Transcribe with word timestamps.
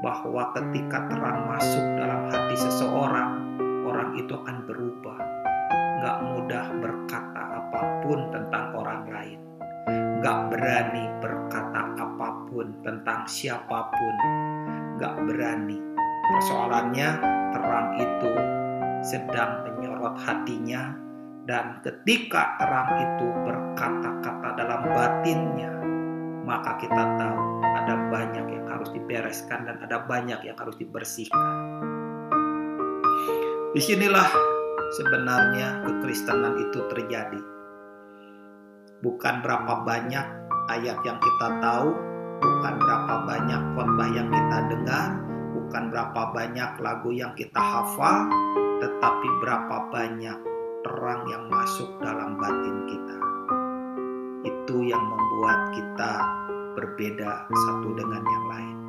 bahwa 0.00 0.52
ketika 0.56 1.08
terang 1.12 1.44
masuk 1.48 1.84
dalam 2.00 2.28
hati 2.32 2.56
seseorang, 2.56 3.30
orang 3.84 4.16
itu 4.16 4.32
akan 4.32 4.56
berubah. 4.64 5.18
Gak 6.00 6.18
mudah 6.24 6.66
berkata 6.80 7.42
apa 7.60 7.82
pun 8.00 8.32
tentang 8.32 8.72
orang 8.72 9.04
lain. 9.12 9.40
Gak 10.24 10.40
berani 10.48 11.04
berkata 11.20 11.92
apa 11.96 12.28
pun 12.48 12.72
tentang 12.80 13.28
siapa 13.28 13.92
pun. 13.92 14.14
Gak 14.96 15.16
berani. 15.28 15.76
Persoalannya 16.32 17.08
terang 17.52 17.88
itu 18.00 18.32
sedang 19.04 19.64
menyorot 19.68 20.16
hatinya 20.24 20.96
dan 21.48 21.80
ketika 21.82 22.56
terang 22.60 23.00
itu 23.00 23.26
berkata-kata 23.42 24.48
dalam 24.54 24.82
batinnya, 24.92 25.72
maka 26.44 26.78
kita 26.78 27.04
tahu 27.16 27.64
ada 27.90 28.06
banyak 28.06 28.46
yang 28.54 28.66
harus 28.70 28.86
dibereskan 28.94 29.66
dan 29.66 29.82
ada 29.82 30.06
banyak 30.06 30.38
yang 30.46 30.54
harus 30.54 30.78
dibersihkan. 30.78 31.42
Di 33.74 33.82
sinilah 33.82 34.30
sebenarnya 34.94 35.82
kekristenan 35.82 36.70
itu 36.70 36.86
terjadi. 36.86 37.42
Bukan 39.02 39.42
berapa 39.42 39.82
banyak 39.82 40.22
ayat 40.70 41.02
yang 41.02 41.18
kita 41.18 41.48
tahu, 41.58 41.98
bukan 42.38 42.74
berapa 42.78 43.14
banyak 43.26 43.62
khotbah 43.74 44.08
yang 44.14 44.30
kita 44.30 44.58
dengar, 44.70 45.08
bukan 45.58 45.82
berapa 45.90 46.22
banyak 46.30 46.70
lagu 46.78 47.10
yang 47.10 47.34
kita 47.34 47.58
hafal, 47.58 48.30
tetapi 48.78 49.28
berapa 49.42 49.90
banyak 49.90 50.38
terang 50.86 51.26
yang 51.26 51.42
masuk 51.50 51.90
dalam 51.98 52.38
batin 52.38 52.86
kita. 52.86 53.18
Itu 54.46 54.78
yang 54.78 55.02
membuat 55.10 55.74
kita 55.74 56.14
berbeda 56.80 57.44
satu 57.52 57.92
dengan 57.92 58.24
yang 58.24 58.46
lain. 58.48 58.79